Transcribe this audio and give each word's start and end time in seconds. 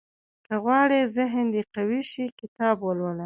•که 0.45 0.53
غواړې 0.63 0.99
ذهن 1.17 1.45
دې 1.53 1.61
قوي 1.73 2.01
شي، 2.11 2.25
کتاب 2.39 2.75
ولوله. 2.81 3.19